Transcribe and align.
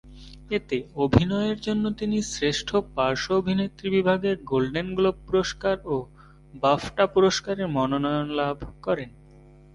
এতে 0.51 0.77
অভিনয়ের 0.95 1.57
জন্য 1.61 1.83
তিনি 1.91 2.17
শ্রেষ্ঠ 2.31 2.69
পার্শ্ব 2.95 3.29
অভিনেত্রী 3.35 3.87
বিভাগে 3.89 4.31
গোল্ডেন 4.43 4.87
গ্লোব 4.95 5.17
পুরস্কার 5.27 5.75
ও 5.85 5.95
বাফটা 6.53 7.05
পুরস্কারের 7.07 7.67
মনোনয়ন 7.67 8.27
লাভ 8.39 8.57
করেন। 8.81 9.09